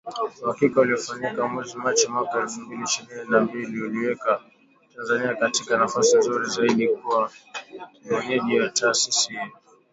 Uhakiki 0.43 0.79
uliofanyika 0.79 1.47
mwezi 1.47 1.77
Machi, 1.77 2.07
mwaka 2.07 2.39
elfu 2.39 2.61
mbili 2.61 2.83
ishirini 2.83 3.29
na 3.29 3.39
mbili, 3.41 3.81
uliiweka 3.81 4.41
Tanzania 4.95 5.35
katika 5.35 5.77
nafasi 5.77 6.17
nzuri 6.17 6.49
zaidi 6.49 6.87
kuwa 6.87 7.31
mwenyeji 8.11 8.59
wa 8.59 8.69
taasisi 8.69 9.29
hiyo 9.29 9.47